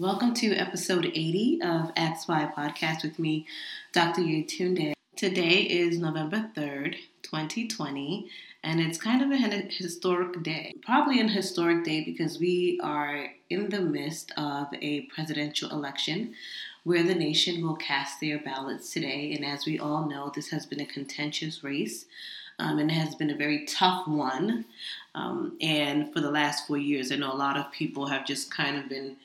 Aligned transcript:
Welcome 0.00 0.32
to 0.34 0.54
episode 0.54 1.06
80 1.06 1.60
of 1.60 1.90
Why 2.26 2.52
podcast 2.56 3.02
with 3.02 3.18
me, 3.18 3.48
Dr. 3.92 4.20
Yetunde. 4.20 4.92
Today 5.16 5.62
is 5.62 5.98
November 5.98 6.48
3rd, 6.54 6.94
2020, 7.22 8.30
and 8.62 8.78
it's 8.78 8.96
kind 8.96 9.22
of 9.22 9.32
a 9.32 9.36
historic 9.36 10.40
day. 10.44 10.74
Probably 10.86 11.18
an 11.18 11.26
historic 11.26 11.82
day 11.82 12.04
because 12.04 12.38
we 12.38 12.78
are 12.80 13.30
in 13.50 13.70
the 13.70 13.80
midst 13.80 14.30
of 14.36 14.68
a 14.80 15.00
presidential 15.06 15.68
election 15.70 16.32
where 16.84 17.02
the 17.02 17.16
nation 17.16 17.66
will 17.66 17.74
cast 17.74 18.20
their 18.20 18.38
ballots 18.38 18.92
today. 18.92 19.32
And 19.34 19.44
as 19.44 19.66
we 19.66 19.80
all 19.80 20.08
know, 20.08 20.30
this 20.32 20.50
has 20.50 20.64
been 20.64 20.80
a 20.80 20.86
contentious 20.86 21.64
race. 21.64 22.04
Um, 22.60 22.78
and 22.78 22.88
it 22.88 22.94
has 22.94 23.16
been 23.16 23.30
a 23.30 23.36
very 23.36 23.64
tough 23.66 24.06
one. 24.06 24.64
Um, 25.16 25.56
and 25.60 26.12
for 26.12 26.20
the 26.20 26.30
last 26.30 26.68
four 26.68 26.78
years, 26.78 27.10
I 27.10 27.16
know 27.16 27.32
a 27.32 27.34
lot 27.34 27.56
of 27.56 27.72
people 27.72 28.06
have 28.06 28.24
just 28.24 28.48
kind 28.48 28.76
of 28.76 28.88
been 28.88 29.16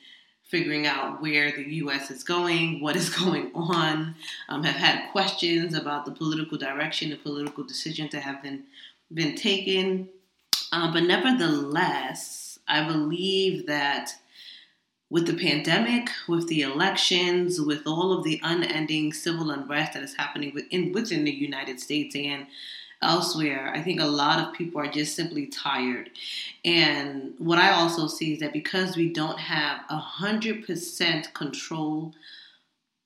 figuring 0.44 0.86
out 0.86 1.20
where 1.20 1.50
the 1.50 1.62
U.S. 1.76 2.10
is 2.10 2.22
going, 2.22 2.80
what 2.80 2.96
is 2.96 3.08
going 3.22 3.50
on, 3.54 4.14
um, 4.48 4.62
have 4.62 4.76
had 4.76 5.10
questions 5.10 5.74
about 5.74 6.04
the 6.04 6.12
political 6.12 6.58
direction, 6.58 7.10
the 7.10 7.16
political 7.16 7.64
decisions 7.64 8.12
that 8.12 8.22
have 8.22 8.42
been 8.42 8.64
been 9.12 9.34
taken. 9.36 10.08
Uh, 10.72 10.92
but 10.92 11.02
nevertheless, 11.04 12.58
I 12.66 12.86
believe 12.86 13.66
that 13.66 14.10
with 15.10 15.26
the 15.26 15.34
pandemic, 15.34 16.08
with 16.26 16.48
the 16.48 16.62
elections, 16.62 17.60
with 17.60 17.86
all 17.86 18.12
of 18.12 18.24
the 18.24 18.40
unending 18.42 19.12
civil 19.12 19.50
unrest 19.50 19.92
that 19.92 20.02
is 20.02 20.16
happening 20.16 20.52
within 20.54 20.92
within 20.92 21.24
the 21.24 21.30
United 21.30 21.78
States 21.78 22.16
and 22.16 22.46
elsewhere, 23.04 23.70
I 23.74 23.82
think 23.82 24.00
a 24.00 24.06
lot 24.06 24.40
of 24.40 24.54
people 24.54 24.80
are 24.80 24.90
just 24.90 25.14
simply 25.14 25.46
tired. 25.46 26.10
And 26.64 27.34
what 27.38 27.58
I 27.58 27.72
also 27.72 28.06
see 28.06 28.34
is 28.34 28.40
that 28.40 28.52
because 28.52 28.96
we 28.96 29.12
don't 29.12 29.38
have 29.38 29.80
a 29.88 29.96
hundred 29.96 30.66
percent 30.66 31.32
control 31.34 32.14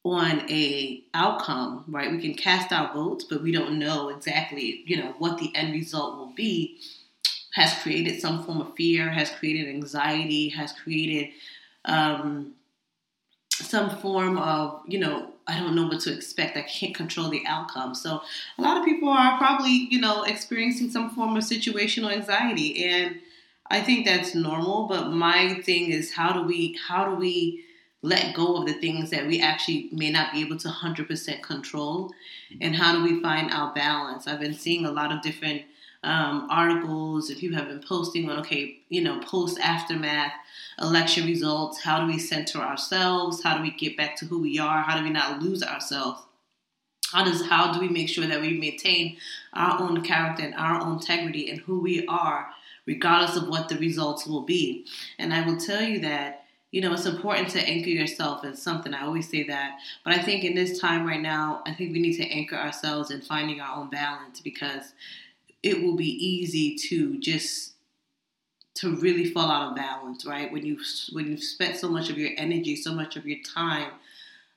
on 0.04 0.48
a 0.50 1.02
outcome, 1.12 1.84
right? 1.88 2.10
We 2.10 2.20
can 2.20 2.34
cast 2.34 2.72
our 2.72 2.94
votes, 2.94 3.24
but 3.24 3.42
we 3.42 3.52
don't 3.52 3.78
know 3.78 4.08
exactly, 4.08 4.82
you 4.86 4.96
know, 4.96 5.14
what 5.18 5.38
the 5.38 5.55
end 5.55 5.72
result 5.72 6.16
will 6.16 6.33
be. 6.34 6.78
Has 7.55 7.74
created 7.83 8.20
some 8.20 8.44
form 8.44 8.60
of 8.60 8.74
fear, 8.77 9.10
has 9.10 9.30
created 9.30 9.68
anxiety, 9.68 10.48
has 10.50 10.72
created 10.72 11.33
um, 11.84 12.55
some 13.52 13.90
form 13.98 14.38
of, 14.38 14.80
you 14.86 14.98
know, 14.98 15.33
I 15.48 15.58
don't 15.58 15.74
know 15.74 15.86
what 15.86 16.00
to 16.00 16.12
expect. 16.12 16.56
I 16.56 16.62
can't 16.62 16.94
control 16.94 17.30
the 17.30 17.42
outcome. 17.46 17.94
So 17.94 18.22
a 18.58 18.62
lot 18.62 18.77
of 18.77 18.84
people 18.84 19.08
are 19.08 19.38
probably, 19.38 19.88
you 19.90 20.00
know, 20.00 20.24
experiencing 20.24 20.90
some 20.90 21.10
form 21.10 21.36
of 21.36 21.42
situational 21.42 22.12
anxiety 22.12 22.84
and 22.84 23.16
I 23.70 23.80
think 23.80 24.06
that's 24.06 24.34
normal, 24.34 24.86
but 24.86 25.10
my 25.10 25.55
thing 25.62 25.90
is 25.90 26.12
how 26.12 26.32
do 26.32 26.42
we 26.42 26.78
how 26.88 27.08
do 27.08 27.16
we 27.16 27.64
let 28.00 28.34
go 28.34 28.56
of 28.56 28.66
the 28.66 28.74
things 28.74 29.10
that 29.10 29.27
we 29.27 29.40
actually 29.40 29.88
may 29.92 30.10
not 30.10 30.32
be 30.32 30.40
able 30.40 30.56
to 30.56 30.68
100% 30.68 31.42
control 31.42 32.12
and 32.60 32.77
how 32.77 32.96
do 32.96 33.02
we 33.02 33.20
find 33.20 33.50
our 33.50 33.74
balance? 33.74 34.27
I've 34.27 34.40
been 34.40 34.55
seeing 34.55 34.86
a 34.86 34.92
lot 34.92 35.12
of 35.12 35.20
different 35.20 35.62
um, 36.04 36.46
articles 36.50 37.28
if 37.28 37.42
you 37.42 37.52
have 37.54 37.68
been 37.68 37.82
posting 37.82 38.30
on 38.30 38.38
okay 38.38 38.78
you 38.88 39.02
know 39.02 39.18
post 39.20 39.58
aftermath 39.58 40.32
election 40.80 41.27
results 41.27 41.80
how 41.80 42.00
do 42.00 42.06
we 42.06 42.18
center 42.18 42.58
ourselves? 42.58 43.42
How 43.42 43.56
do 43.56 43.62
we 43.62 43.70
get 43.70 43.96
back 43.96 44.16
to 44.16 44.27
who 44.27 44.40
we 44.40 44.58
are? 44.58 44.82
How 44.82 44.98
do 44.98 45.05
we 45.05 45.10
not 45.10 45.42
lose 45.42 45.62
ourselves? 45.62 46.22
How 47.12 47.24
does 47.24 47.46
how 47.46 47.72
do 47.72 47.80
we 47.80 47.88
make 47.88 48.08
sure 48.08 48.27
that 48.27 48.40
we 48.40 48.58
maintain 48.58 49.16
our 49.55 49.80
own 49.80 50.02
character 50.02 50.44
and 50.44 50.55
our 50.55 50.80
own 50.80 50.94
integrity 50.94 51.50
and 51.50 51.60
who 51.60 51.80
we 51.80 52.06
are 52.06 52.48
regardless 52.86 53.36
of 53.36 53.48
what 53.48 53.68
the 53.68 53.78
results 53.78 54.27
will 54.27 54.42
be? 54.42 54.86
And 55.18 55.33
i 55.33 55.44
will 55.46 55.56
tell 55.56 55.83
you 55.83 56.00
that 56.00 56.44
you 56.70 56.83
know 56.83 56.92
it's 56.92 57.06
important 57.06 57.48
to 57.50 57.60
anchor 57.60 57.88
yourself 57.88 58.44
in 58.44 58.55
something. 58.55 58.92
I 58.92 59.05
always 59.05 59.28
say 59.28 59.44
that. 59.44 59.78
But 60.05 60.14
i 60.14 60.22
think 60.22 60.44
in 60.44 60.55
this 60.55 60.78
time 60.78 61.06
right 61.06 61.20
now 61.20 61.62
i 61.66 61.72
think 61.72 61.92
we 61.92 62.00
need 62.00 62.16
to 62.16 62.28
anchor 62.28 62.56
ourselves 62.56 63.10
in 63.10 63.22
finding 63.22 63.60
our 63.60 63.78
own 63.78 63.90
balance 63.90 64.40
because 64.40 64.92
it 65.63 65.83
will 65.83 65.96
be 65.96 66.11
easy 66.24 66.77
to 66.89 67.19
just 67.20 67.73
to 68.74 68.95
really 68.96 69.29
fall 69.30 69.51
out 69.51 69.70
of 69.70 69.77
balance, 69.77 70.24
right? 70.24 70.52
When 70.52 70.64
you 70.64 70.79
when 71.13 71.27
you've 71.27 71.42
spent 71.42 71.77
so 71.77 71.89
much 71.89 72.11
of 72.11 72.19
your 72.19 72.30
energy, 72.36 72.77
so 72.77 72.95
much 72.95 73.17
of 73.17 73.27
your 73.27 73.39
time, 73.42 73.91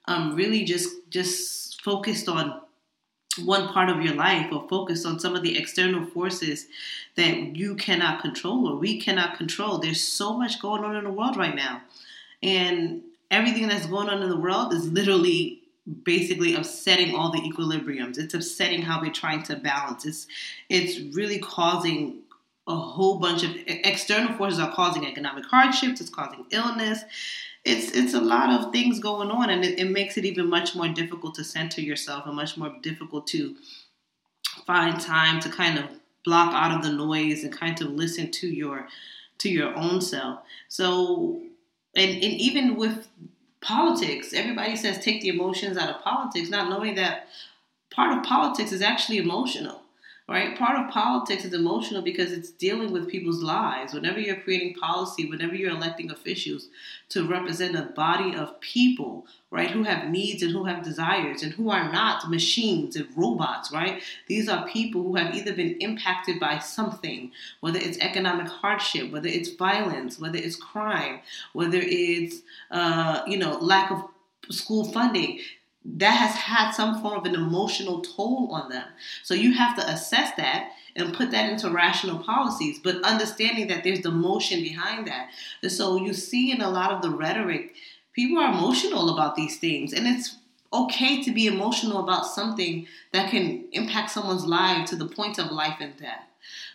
um, 0.05 0.35
really 0.35 0.63
just 0.63 0.89
just 1.09 1.81
focused 1.81 2.29
on 2.29 2.61
one 3.43 3.69
part 3.69 3.89
of 3.89 4.01
your 4.01 4.13
life 4.13 4.51
or 4.51 4.67
focused 4.67 5.05
on 5.05 5.19
some 5.19 5.35
of 5.35 5.41
the 5.41 5.57
external 5.57 6.05
forces 6.05 6.67
that 7.15 7.55
you 7.55 7.75
cannot 7.75 8.21
control 8.21 8.67
or 8.67 8.75
we 8.75 8.99
cannot 8.99 9.37
control. 9.37 9.77
There's 9.77 10.01
so 10.01 10.37
much 10.37 10.61
going 10.61 10.83
on 10.83 10.95
in 10.95 11.05
the 11.05 11.11
world 11.11 11.37
right 11.37 11.55
now. 11.55 11.81
And 12.43 13.03
everything 13.29 13.67
that's 13.67 13.85
going 13.85 14.09
on 14.09 14.21
in 14.21 14.29
the 14.29 14.37
world 14.37 14.73
is 14.73 14.91
literally 14.91 15.60
basically 16.03 16.55
upsetting 16.55 17.15
all 17.15 17.31
the 17.31 17.39
equilibriums. 17.39 18.17
It's 18.17 18.33
upsetting 18.33 18.81
how 18.81 19.01
we're 19.01 19.11
trying 19.11 19.43
to 19.43 19.55
balance. 19.55 20.05
It's 20.05 20.27
it's 20.69 21.15
really 21.15 21.39
causing 21.39 22.19
a 22.67 22.75
whole 22.75 23.19
bunch 23.19 23.43
of 23.43 23.51
external 23.65 24.33
forces 24.33 24.59
are 24.59 24.71
causing 24.73 25.05
economic 25.05 25.45
hardships. 25.45 25.99
It's 25.99 26.09
causing 26.09 26.45
illness. 26.51 27.03
It's 27.65 27.91
it's 27.91 28.13
a 28.13 28.21
lot 28.21 28.49
of 28.49 28.71
things 28.71 28.99
going 28.99 29.31
on, 29.31 29.49
and 29.49 29.63
it, 29.63 29.79
it 29.79 29.91
makes 29.91 30.17
it 30.17 30.25
even 30.25 30.49
much 30.49 30.75
more 30.75 30.87
difficult 30.87 31.35
to 31.35 31.43
center 31.43 31.81
yourself, 31.81 32.25
and 32.25 32.35
much 32.35 32.57
more 32.57 32.73
difficult 32.81 33.27
to 33.27 33.55
find 34.65 34.99
time 34.99 35.39
to 35.41 35.49
kind 35.49 35.77
of 35.77 35.85
block 36.23 36.53
out 36.53 36.75
of 36.75 36.83
the 36.83 36.91
noise 36.91 37.43
and 37.43 37.51
kind 37.51 37.79
of 37.81 37.89
listen 37.89 38.31
to 38.31 38.47
your 38.47 38.87
to 39.39 39.49
your 39.49 39.75
own 39.75 40.01
self. 40.01 40.39
So, 40.69 41.41
and 41.95 42.11
and 42.11 42.23
even 42.23 42.75
with 42.75 43.07
politics. 43.61 44.33
Everybody 44.33 44.75
says 44.75 44.99
take 44.99 45.21
the 45.21 45.29
emotions 45.29 45.77
out 45.77 45.89
of 45.89 46.01
politics, 46.01 46.49
not 46.49 46.69
knowing 46.69 46.95
that 46.95 47.27
part 47.91 48.17
of 48.17 48.23
politics 48.23 48.71
is 48.71 48.81
actually 48.81 49.17
emotional, 49.17 49.80
right? 50.31 50.57
Part 50.57 50.79
of 50.79 50.89
politics 50.89 51.43
is 51.43 51.53
emotional 51.53 52.01
because 52.01 52.31
it's 52.31 52.51
dealing 52.51 52.93
with 52.93 53.09
people's 53.09 53.43
lives. 53.43 53.93
Whenever 53.93 54.17
you're 54.17 54.37
creating 54.37 54.75
policy, 54.75 55.29
whenever 55.29 55.55
you're 55.55 55.71
electing 55.71 56.09
officials 56.09 56.69
to 57.09 57.27
represent 57.27 57.75
a 57.75 57.81
body 57.81 58.33
of 58.33 58.57
people, 58.61 59.25
right, 59.49 59.69
who 59.69 59.83
have 59.83 60.09
needs 60.09 60.41
and 60.41 60.53
who 60.53 60.63
have 60.63 60.85
desires 60.85 61.43
and 61.43 61.51
who 61.51 61.69
are 61.69 61.91
not 61.91 62.29
machines 62.29 62.95
and 62.95 63.09
robots, 63.17 63.73
right? 63.73 64.01
These 64.27 64.47
are 64.47 64.65
people 64.69 65.03
who 65.03 65.15
have 65.15 65.35
either 65.35 65.53
been 65.53 65.75
impacted 65.81 66.39
by 66.39 66.59
something, 66.59 67.33
whether 67.59 67.79
it's 67.79 67.97
economic 67.97 68.47
hardship, 68.47 69.11
whether 69.11 69.27
it's 69.27 69.49
violence, 69.49 70.17
whether 70.17 70.37
it's 70.37 70.55
crime, 70.55 71.19
whether 71.51 71.79
it's, 71.81 72.37
uh, 72.71 73.21
you 73.27 73.37
know, 73.37 73.57
lack 73.57 73.91
of 73.91 74.05
school 74.49 74.85
funding 74.85 75.39
that 75.83 76.11
has 76.11 76.35
had 76.35 76.71
some 76.71 77.01
form 77.01 77.19
of 77.19 77.25
an 77.25 77.35
emotional 77.35 78.01
toll 78.01 78.49
on 78.51 78.69
them. 78.69 78.85
So 79.23 79.33
you 79.33 79.53
have 79.53 79.75
to 79.77 79.89
assess 79.89 80.35
that 80.37 80.71
and 80.95 81.13
put 81.13 81.31
that 81.31 81.49
into 81.49 81.69
rational 81.69 82.19
policies, 82.19 82.79
but 82.79 83.03
understanding 83.03 83.67
that 83.67 83.83
there's 83.83 84.01
the 84.01 84.09
emotion 84.09 84.61
behind 84.61 85.07
that. 85.07 85.29
And 85.63 85.71
so 85.71 85.95
you 85.95 86.13
see 86.13 86.51
in 86.51 86.61
a 86.61 86.69
lot 86.69 86.91
of 86.91 87.01
the 87.01 87.09
rhetoric, 87.09 87.73
people 88.13 88.37
are 88.37 88.51
emotional 88.51 89.13
about 89.13 89.35
these 89.35 89.57
things, 89.57 89.93
and 89.93 90.05
it's 90.05 90.35
okay 90.73 91.21
to 91.23 91.31
be 91.31 91.47
emotional 91.47 92.03
about 92.03 92.25
something 92.25 92.87
that 93.11 93.31
can 93.31 93.65
impact 93.71 94.11
someone's 94.11 94.45
life 94.45 94.87
to 94.87 94.95
the 94.95 95.07
point 95.07 95.37
of 95.37 95.51
life 95.51 95.77
and 95.79 95.97
death. 95.97 96.23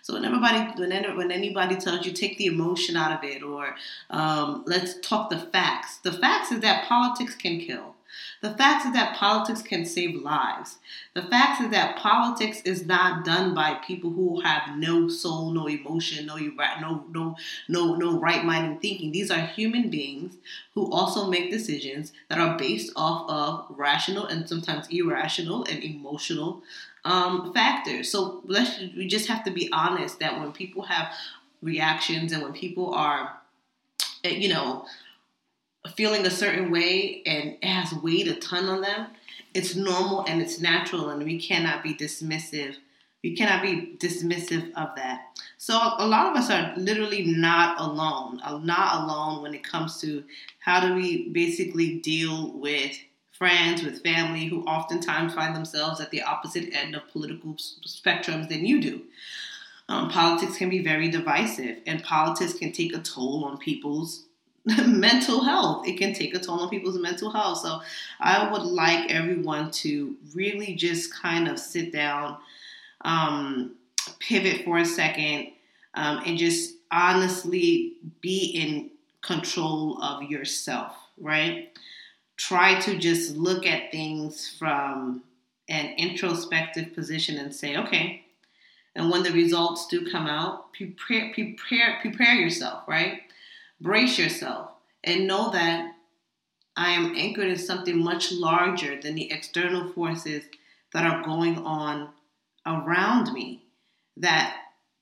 So 0.03 0.15
when 0.15 0.25
everybody, 0.25 0.59
when, 0.81 1.17
when 1.17 1.33
anybody 1.33 1.77
tells 1.77 2.07
you 2.07 2.13
take 2.13 2.39
the 2.39 2.47
emotion 2.47 2.97
out 2.97 3.13
of 3.13 3.29
it, 3.29 3.43
or 3.43 3.75
um, 4.11 4.63
let's 4.67 5.01
talk 5.01 5.31
the 5.31 5.39
facts, 5.39 5.99
the 5.99 6.13
facts 6.13 6.53
is 6.53 6.61
that 6.61 6.87
politics 6.87 7.35
can 7.35 7.59
kill. 7.59 7.96
The 8.43 8.55
fact 8.55 8.87
is 8.87 8.93
that 8.93 9.17
politics 9.17 9.63
can 9.63 9.85
save 9.85 10.15
lives. 10.23 10.79
The 11.15 11.23
fact 11.23 11.61
is 11.61 11.71
that 11.71 11.97
politics 11.97 12.61
is 12.63 12.87
not 12.87 13.25
done 13.25 13.55
by 13.55 13.75
people 13.87 14.11
who 14.11 14.41
have 14.41 14.77
no 14.77 15.09
soul, 15.09 15.51
no 15.51 15.67
emotion, 15.69 16.27
no 16.27 16.37
no 16.37 17.05
no 17.13 17.37
no 17.69 17.95
no 17.95 18.19
right-minded 18.19 18.81
thinking. 18.81 19.13
These 19.13 19.31
are 19.31 19.41
human 19.41 19.91
beings 19.91 20.37
who 20.75 20.91
also 20.93 21.29
make 21.29 21.51
decisions 21.51 22.13
that 22.29 22.39
are 22.39 22.57
based 22.59 22.93
off 22.97 23.29
of 23.31 23.77
rational 23.77 24.27
and 24.27 24.49
sometimes 24.49 24.87
irrational 24.91 25.65
and 25.65 25.83
emotional 25.83 26.63
um, 27.05 27.53
factors. 27.55 28.11
So 28.11 28.43
let's 28.45 28.79
we 28.97 29.07
just 29.07 29.29
have 29.29 29.45
to 29.45 29.51
be 29.51 29.71
honest 29.73 30.19
that 30.21 30.39
when 30.39 30.53
people 30.53 30.83
have 30.83 31.13
reactions 31.63 32.33
and 32.33 32.43
when 32.43 32.53
people 32.53 32.93
are, 32.95 33.41
eh, 34.25 34.31
you 34.31 34.49
know, 34.49 34.87
feeling 35.95 36.27
a 36.27 36.31
certain 36.31 36.71
way 36.71 37.23
and 37.27 37.57
it 37.63 37.65
has 37.65 37.93
weighed 37.95 38.29
a 38.29 38.35
ton 38.37 38.67
on 38.67 38.81
them, 38.81 39.09
it's 39.55 39.75
normal 39.75 40.25
and 40.27 40.43
it's 40.43 40.61
natural, 40.61 41.09
and 41.09 41.25
we 41.25 41.41
cannot 41.41 41.83
be 41.83 41.95
dismissive. 41.95 42.77
We 43.25 43.35
cannot 43.35 43.63
be 43.63 43.97
dismissive 43.99 44.73
of 44.75 44.95
that. 44.97 45.39
So 45.57 45.75
a 45.75 46.07
lot 46.07 46.27
of 46.27 46.37
us 46.37 46.51
are 46.51 46.75
literally 46.77 47.25
not 47.25 47.81
alone, 47.81 48.41
not 48.65 49.03
alone 49.03 49.43
when 49.43 49.55
it 49.55 49.65
comes 49.65 50.01
to 50.03 50.23
how 50.61 50.81
do 50.81 50.95
we 50.95 51.31
basically 51.31 51.99
deal 51.99 52.53
with 52.53 52.99
friends, 53.33 53.83
with 53.83 54.03
family 54.03 54.47
who 54.47 54.63
oftentimes 54.65 55.35
find 55.35 55.57
themselves 55.57 56.01
at 56.01 56.11
the 56.11 56.23
opposite 56.23 56.73
end 56.73 56.95
of 56.95 57.09
political 57.09 57.55
spectrums 57.55 58.49
than 58.49 58.65
you 58.65 58.81
do. 58.81 59.03
Um, 59.89 60.11
politics 60.11 60.57
can 60.57 60.69
be 60.69 60.83
very 60.83 61.09
divisive, 61.09 61.79
and 61.87 62.03
politics 62.03 62.53
can 62.53 62.73
take 62.73 62.95
a 62.95 63.01
toll 63.01 63.45
on 63.45 63.57
people's 63.57 64.26
mental 64.87 65.45
health. 65.45 65.87
It 65.87 65.97
can 65.97 66.13
take 66.13 66.35
a 66.35 66.41
toll 66.41 66.61
on 66.61 66.69
people's 66.69 66.99
mental 66.99 67.31
health. 67.31 67.59
So 67.59 67.81
I 68.21 68.51
would 68.51 68.63
like 68.63 69.11
everyone 69.11 69.71
to 69.73 70.17
really 70.35 70.75
just 70.75 71.15
kind 71.15 71.47
of 71.49 71.59
sit 71.59 71.93
down, 71.93 72.39
um, 73.03 73.77
pivot 74.19 74.65
for 74.65 74.79
a 74.79 74.85
second, 74.85 75.53
um, 75.95 76.23
and 76.27 76.37
just 76.37 76.75
honestly 76.91 77.95
be 78.21 78.47
in 78.47 78.91
control 79.23 80.03
of 80.03 80.25
yourself, 80.25 80.97
right? 81.21 81.77
Try 82.37 82.81
to 82.81 82.99
just 82.99 83.37
look 83.37 83.67
at 83.67 83.93
things 83.93 84.55
from 84.59 85.23
an 85.69 85.95
introspective 85.97 86.93
position 86.95 87.39
and 87.39 87.55
say, 87.55 87.77
okay, 87.77 88.25
and 88.97 89.11
when 89.11 89.23
the 89.23 89.33
results 89.33 89.87
do 89.87 90.11
come 90.11 90.27
out, 90.27 90.73
prepare, 90.73 91.33
prepare, 91.35 91.99
prepare 92.01 92.35
yourself, 92.35 92.83
right? 92.89 93.21
Brace 93.81 94.19
yourself 94.19 94.71
and 95.05 95.27
know 95.27 95.51
that 95.51 95.93
I 96.77 96.91
am 96.91 97.15
anchored 97.17 97.49
in 97.49 97.59
something 97.59 97.99
much 97.99 98.33
larger 98.33 99.01
than 99.01 99.15
the 99.15 99.31
external 99.31 99.93
forces 99.93 100.45
that 100.93 101.05
are 101.07 101.23
going 101.25 101.59
on 101.59 102.11
around 102.67 103.33
me. 103.33 103.63
That 104.17 104.57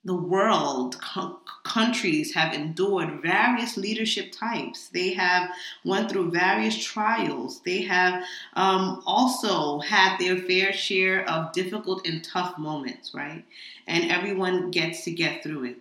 the 0.05 0.15
world, 0.15 1.01
co- 1.01 1.41
countries 1.65 2.35
have 2.35 2.53
endured 2.53 3.23
various 3.23 3.77
leadership 3.77 4.33
types. 4.33 4.89
They 4.89 5.15
have 5.15 5.51
went 5.85 6.11
through 6.11 6.31
various 6.31 6.77
trials. 6.77 7.61
They 7.63 7.83
have 7.83 8.23
um, 8.53 9.03
also 9.07 9.79
had 9.81 10.19
their 10.19 10.37
fair 10.37 10.73
share 10.73 11.29
of 11.29 11.53
difficult 11.53 12.07
and 12.07 12.23
tough 12.23 12.59
moments, 12.59 13.15
right? 13.15 13.45
And 13.87 14.11
everyone 14.11 14.71
gets 14.71 15.05
to 15.05 15.11
get 15.11 15.43
through 15.43 15.65
it. 15.65 15.77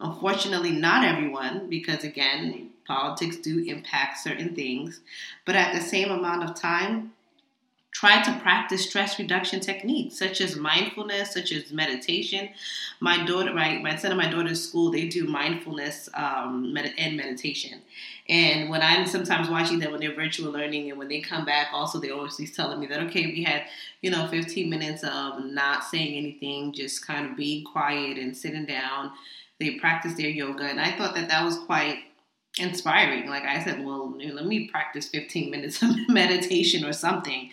Unfortunately, 0.00 0.72
not 0.72 1.04
everyone, 1.04 1.68
because 1.68 2.04
again, 2.04 2.70
politics 2.86 3.36
do 3.36 3.64
impact 3.66 4.18
certain 4.18 4.54
things. 4.54 5.00
But 5.44 5.56
at 5.56 5.74
the 5.74 5.80
same 5.80 6.10
amount 6.10 6.48
of 6.48 6.54
time, 6.54 7.12
try 7.90 8.22
to 8.22 8.38
practice 8.40 8.88
stress 8.88 9.18
reduction 9.18 9.58
techniques 9.58 10.16
such 10.16 10.40
as 10.40 10.54
mindfulness, 10.54 11.32
such 11.32 11.50
as 11.50 11.72
meditation. 11.72 12.48
My 13.00 13.24
daughter, 13.24 13.52
right, 13.52 13.82
my 13.82 13.96
son 13.96 14.12
and 14.12 14.20
my 14.20 14.30
daughter's 14.30 14.66
school, 14.66 14.90
they 14.92 15.08
do 15.08 15.26
mindfulness 15.26 16.08
um, 16.14 16.72
med- 16.72 16.94
and 16.96 17.16
meditation. 17.16 17.80
And 18.28 18.68
when 18.68 18.82
I'm 18.82 19.06
sometimes 19.06 19.48
watching 19.48 19.78
them 19.78 19.90
when 19.90 20.00
they're 20.00 20.14
virtual 20.14 20.52
learning 20.52 20.90
and 20.90 20.98
when 20.98 21.08
they 21.08 21.20
come 21.20 21.44
back, 21.44 21.68
also 21.72 21.98
they're 21.98 22.14
always 22.14 22.54
telling 22.54 22.78
me 22.78 22.86
that, 22.86 23.00
okay, 23.04 23.26
we 23.26 23.42
had, 23.42 23.64
you 24.02 24.10
know, 24.10 24.28
15 24.28 24.68
minutes 24.70 25.02
of 25.02 25.44
not 25.44 25.82
saying 25.82 26.16
anything, 26.16 26.72
just 26.72 27.06
kind 27.06 27.30
of 27.30 27.36
being 27.36 27.64
quiet 27.64 28.18
and 28.18 28.36
sitting 28.36 28.66
down. 28.66 29.10
They 29.60 29.72
practice 29.72 30.14
their 30.14 30.30
yoga. 30.30 30.64
And 30.64 30.80
I 30.80 30.96
thought 30.96 31.14
that 31.14 31.28
that 31.28 31.44
was 31.44 31.58
quite 31.58 31.98
inspiring. 32.58 33.28
Like 33.28 33.44
I 33.44 33.62
said, 33.62 33.84
well, 33.84 34.16
let 34.18 34.46
me 34.46 34.68
practice 34.68 35.08
15 35.08 35.50
minutes 35.50 35.82
of 35.82 35.90
meditation 36.08 36.84
or 36.84 36.92
something 36.92 37.50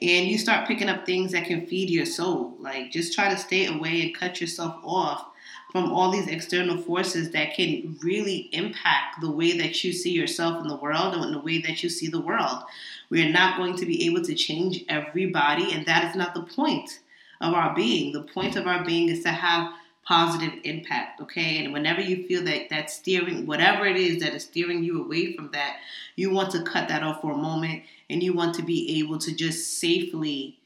and 0.00 0.28
you 0.28 0.38
start 0.38 0.68
picking 0.68 0.88
up 0.88 1.04
things 1.04 1.32
that 1.32 1.46
can 1.46 1.66
feed 1.66 1.90
your 1.90 2.06
soul. 2.06 2.54
Like 2.60 2.92
just 2.92 3.14
try 3.14 3.30
to 3.30 3.36
stay 3.36 3.66
away 3.66 4.02
and 4.02 4.14
cut 4.14 4.40
yourself 4.40 4.76
off 4.84 5.26
from 5.72 5.92
all 5.92 6.10
these 6.10 6.28
external 6.28 6.78
forces 6.78 7.30
that 7.32 7.54
can 7.54 7.98
really 8.02 8.48
impact 8.52 9.20
the 9.20 9.30
way 9.30 9.58
that 9.58 9.82
you 9.84 9.92
see 9.92 10.12
yourself 10.12 10.62
in 10.62 10.68
the 10.68 10.76
world 10.76 11.14
and 11.14 11.34
the 11.34 11.40
way 11.40 11.60
that 11.60 11.82
you 11.82 11.88
see 11.88 12.08
the 12.08 12.20
world. 12.20 12.62
We 13.10 13.22
are 13.26 13.32
not 13.32 13.58
going 13.58 13.76
to 13.76 13.86
be 13.86 14.06
able 14.06 14.22
to 14.24 14.34
change 14.34 14.84
everybody, 14.88 15.72
and 15.72 15.84
that 15.86 16.04
is 16.04 16.16
not 16.16 16.34
the 16.34 16.42
point 16.42 17.00
of 17.40 17.52
our 17.54 17.74
being. 17.74 18.12
The 18.12 18.22
point 18.22 18.56
of 18.56 18.66
our 18.66 18.84
being 18.84 19.08
is 19.08 19.22
to 19.24 19.30
have 19.30 19.72
positive 20.08 20.54
impact, 20.64 21.20
okay? 21.20 21.62
And 21.62 21.70
whenever 21.70 22.00
you 22.00 22.26
feel 22.26 22.42
that 22.44 22.70
that 22.70 22.88
steering, 22.88 23.44
whatever 23.44 23.84
it 23.84 23.96
is 23.96 24.22
that 24.22 24.34
is 24.34 24.44
steering 24.44 24.82
you 24.82 25.04
away 25.04 25.34
from 25.34 25.50
that, 25.52 25.76
you 26.16 26.30
want 26.30 26.50
to 26.52 26.62
cut 26.62 26.88
that 26.88 27.02
off 27.02 27.20
for 27.20 27.32
a 27.32 27.36
moment 27.36 27.82
and 28.08 28.22
you 28.22 28.32
want 28.32 28.54
to 28.54 28.62
be 28.62 28.98
able 29.00 29.18
to 29.18 29.34
just 29.34 29.78
safely 29.78 30.58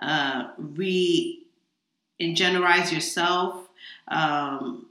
uh, 0.00 0.48
re 0.58 1.42
ingenize 2.20 2.92
yourself, 2.92 3.68
um, 4.08 4.86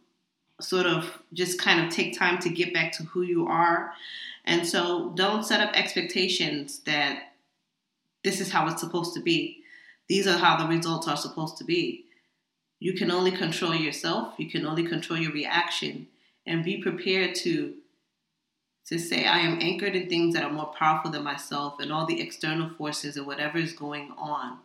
sort 0.60 0.88
of 0.88 1.22
just 1.32 1.62
kind 1.62 1.86
of 1.86 1.94
take 1.94 2.18
time 2.18 2.40
to 2.40 2.50
get 2.50 2.74
back 2.74 2.92
to 2.94 3.04
who 3.04 3.22
you 3.22 3.46
are. 3.46 3.94
And 4.44 4.68
so 4.68 5.12
don't 5.16 5.46
set 5.46 5.62
up 5.62 5.76
expectations 5.76 6.80
that 6.80 7.34
this 8.24 8.42
is 8.42 8.52
how 8.52 8.68
it's 8.68 8.82
supposed 8.82 9.14
to 9.14 9.22
be. 9.22 9.60
These 10.08 10.26
are 10.26 10.38
how 10.38 10.58
the 10.58 10.68
results 10.68 11.08
are 11.08 11.16
supposed 11.16 11.58
to 11.58 11.64
be. 11.64 12.06
You 12.84 12.92
can 12.92 13.12
only 13.12 13.32
control 13.32 13.74
yourself, 13.74 14.34
you 14.38 14.50
can 14.50 14.66
only 14.66 14.84
control 14.84 15.18
your 15.18 15.32
reaction, 15.32 16.08
and 16.46 16.66
be 16.66 16.82
prepared 16.82 17.34
to 17.36 17.76
to 18.88 19.00
say 19.00 19.26
I 19.26 19.38
am 19.38 19.62
anchored 19.62 19.96
in 19.96 20.10
things 20.10 20.36
that 20.36 20.44
are 20.44 20.52
more 20.52 20.74
powerful 20.78 21.10
than 21.10 21.24
myself 21.24 21.76
and 21.80 21.94
all 21.94 22.06
the 22.06 22.20
external 22.20 22.72
forces 22.72 23.16
and 23.16 23.26
whatever 23.26 23.58
is 23.58 23.72
going 23.72 24.12
on. 24.18 24.58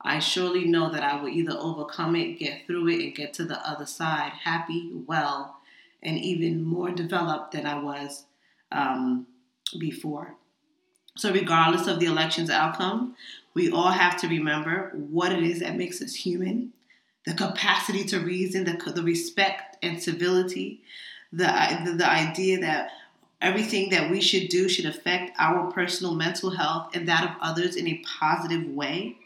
I 0.00 0.20
surely 0.20 0.66
know 0.66 0.88
that 0.92 1.02
I 1.02 1.20
will 1.20 1.30
either 1.30 1.56
overcome 1.58 2.14
it, 2.14 2.38
get 2.38 2.64
through 2.64 2.90
it, 2.90 3.02
and 3.02 3.16
get 3.16 3.34
to 3.34 3.44
the 3.44 3.58
other 3.68 3.86
side 3.86 4.30
happy, 4.44 4.92
well, 5.08 5.56
and 6.00 6.16
even 6.16 6.62
more 6.62 6.92
developed 6.92 7.50
than 7.50 7.66
I 7.66 7.82
was 7.82 8.26
um, 8.70 9.26
before. 9.80 10.36
So, 11.16 11.32
regardless 11.32 11.88
of 11.88 11.98
the 11.98 12.06
election's 12.06 12.50
outcome, 12.50 13.16
we 13.52 13.68
all 13.68 13.90
have 13.90 14.16
to 14.20 14.28
remember 14.28 14.92
what 14.94 15.32
it 15.32 15.42
is 15.42 15.58
that 15.58 15.74
makes 15.74 16.00
us 16.00 16.14
human 16.14 16.72
the 17.28 17.34
capacity 17.34 18.04
to 18.04 18.20
reason, 18.20 18.64
the, 18.64 18.92
the 18.92 19.02
respect 19.02 19.76
and 19.82 20.02
civility, 20.02 20.80
the, 21.32 21.46
the, 21.84 21.92
the 21.92 22.10
idea 22.10 22.58
that 22.60 22.90
Everything 23.40 23.90
that 23.90 24.10
we 24.10 24.20
should 24.20 24.48
do 24.48 24.68
should 24.68 24.84
affect 24.84 25.30
our 25.38 25.70
personal 25.70 26.14
mental 26.14 26.50
health 26.50 26.90
and 26.94 27.06
that 27.06 27.22
of 27.22 27.36
others 27.40 27.76
in 27.76 27.86
a 27.86 28.02
positive 28.18 28.68
way. 28.68 29.16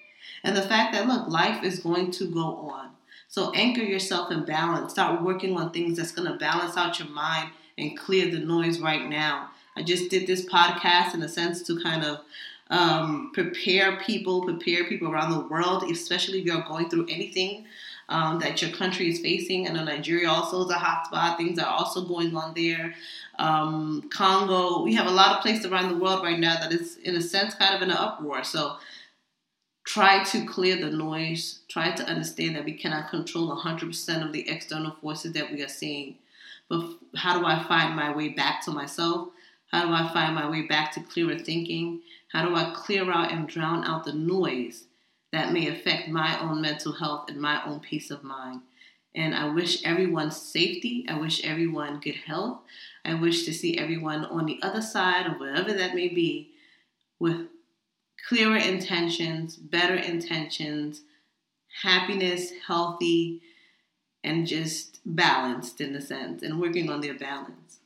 And 0.45 0.55
the 0.55 0.63
fact 0.63 0.93
that, 0.93 1.07
look, 1.07 1.29
life 1.29 1.65
is 1.65 1.79
going 1.79 2.11
to 2.13 2.27
go 2.27 2.57
on. 2.57 2.91
So 3.29 3.53
anchor 3.55 3.81
yourself 3.81 4.31
in 4.31 4.45
balance. 4.45 4.93
Start 4.93 5.23
working 5.23 5.57
on 5.57 5.71
things 5.71 5.97
that's 5.97 6.13
going 6.13 6.31
to 6.31 6.37
balance 6.37 6.77
out 6.77 6.99
your 6.99 7.09
mind 7.09 7.53
and 7.79 7.99
clear 7.99 8.31
the 8.31 8.41
noise 8.41 8.81
right 8.81 9.09
now. 9.09 9.49
I 9.77 9.83
just 9.83 10.11
did 10.11 10.27
this 10.27 10.45
podcast 10.45 11.15
in 11.15 11.23
a 11.23 11.29
sense 11.29 11.63
to 11.63 11.81
kind 11.81 12.05
of 12.05 12.21
um, 12.69 13.31
prepare 13.33 13.97
people, 13.97 14.43
prepare 14.45 14.85
people 14.85 15.09
around 15.11 15.31
the 15.31 15.49
world, 15.49 15.85
especially 15.85 16.41
if 16.41 16.45
you're 16.45 16.61
going 16.69 16.91
through 16.91 17.07
anything 17.09 17.65
um, 18.09 18.39
that 18.41 18.61
your 18.61 18.71
country 18.73 19.09
is 19.11 19.21
facing. 19.21 19.69
I 19.69 19.73
know 19.73 19.85
Nigeria 19.85 20.29
also 20.29 20.65
is 20.65 20.71
a 20.71 20.75
hotspot. 20.75 21.37
Things 21.37 21.59
are 21.59 21.67
also 21.67 22.03
going 22.05 22.37
on 22.37 22.55
there. 22.55 22.95
Um, 23.39 24.09
Congo. 24.11 24.83
We 24.83 24.95
have 24.95 25.07
a 25.07 25.11
lot 25.11 25.37
of 25.37 25.43
places 25.43 25.67
around 25.67 25.89
the 25.89 25.99
world 26.03 26.23
right 26.23 26.39
now 26.39 26.59
that 26.61 26.73
is, 26.73 26.97
in 26.99 27.17
a 27.17 27.21
sense, 27.21 27.55
kind 27.55 27.75
of 27.75 27.83
in 27.83 27.91
an 27.91 27.97
uproar. 27.97 28.45
So 28.45 28.77
try 29.85 30.23
to 30.25 30.45
clear 30.47 30.77
the 30.77 30.91
noise. 30.91 31.61
Try 31.69 31.93
to 31.93 32.05
understand 32.05 32.57
that 32.57 32.65
we 32.65 32.75
cannot 32.75 33.11
control 33.11 33.57
100% 33.57 34.27
of 34.27 34.33
the 34.33 34.49
external 34.49 34.93
forces 35.01 35.33
that 35.33 35.51
we 35.51 35.63
are 35.63 35.69
seeing. 35.69 36.17
But 36.69 36.85
how 37.17 37.39
do 37.39 37.47
I 37.47 37.63
find 37.65 37.97
my 37.97 38.15
way 38.15 38.31
back 38.31 38.65
to 38.65 38.71
myself? 38.71 39.29
How 39.71 39.87
do 39.87 39.93
I 39.93 40.13
find 40.13 40.35
my 40.35 40.49
way 40.51 40.63
back 40.63 40.93
to 40.93 41.01
clearer 41.01 41.39
thinking? 41.39 42.01
How 42.29 42.47
do 42.47 42.55
I 42.55 42.73
clear 42.75 43.11
out 43.11 43.33
and 43.33 43.49
drown 43.49 43.85
out 43.85 44.05
the 44.05 44.13
noise 44.13 44.85
that 45.33 45.53
may 45.53 45.69
affect 45.69 46.09
my 46.09 46.39
own 46.41 46.61
mental 46.61 46.93
health 46.93 47.29
and 47.29 47.41
my 47.41 47.65
own 47.65 47.81
peace 47.81 48.11
of 48.11 48.23
mind. 48.23 48.61
And 49.15 49.35
I 49.35 49.49
wish 49.53 49.85
everyone 49.85 50.31
safety. 50.31 51.05
I 51.09 51.19
wish 51.19 51.45
everyone 51.45 52.01
good 52.01 52.17
health. 52.27 52.61
I 53.05 53.15
wish 53.15 53.45
to 53.45 53.53
see 53.53 53.77
everyone 53.79 54.25
on 54.25 54.47
the 54.47 54.61
other 54.63 54.83
side 54.83 55.27
of 55.27 55.41
whatever 55.41 55.73
that 55.73 55.95
may 55.95 56.09
be 56.09 56.51
with 57.19 57.49
clearer 58.29 58.57
intentions, 58.57 59.57
better 59.57 59.95
intentions, 59.95 61.03
happiness, 61.83 62.53
healthy, 62.67 63.41
and 64.25 64.47
just 64.47 65.01
balanced 65.05 65.81
in 65.81 65.95
a 65.97 66.01
sense, 66.01 66.43
and 66.43 66.61
working 66.61 66.89
on 66.91 67.01
their 67.01 67.15
balance. 67.15 67.81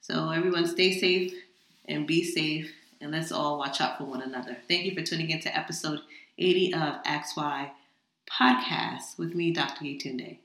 So, 0.00 0.30
everyone 0.30 0.66
stay 0.66 0.98
safe 0.98 1.34
and 1.86 2.06
be 2.06 2.24
safe, 2.24 2.72
and 3.00 3.12
let's 3.12 3.32
all 3.32 3.58
watch 3.58 3.80
out 3.80 3.98
for 3.98 4.04
one 4.04 4.22
another. 4.22 4.56
Thank 4.66 4.84
you 4.84 4.94
for 4.94 5.02
tuning 5.02 5.30
in 5.30 5.40
to 5.40 5.56
episode 5.56 6.00
80 6.38 6.74
of 6.74 7.02
XY 7.04 7.70
podcast 8.30 9.18
with 9.18 9.34
me, 9.34 9.52
Dr. 9.52 9.84
Yetunde. 9.84 10.38